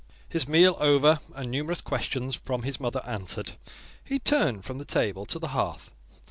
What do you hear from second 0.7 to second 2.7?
over, and numerous questions from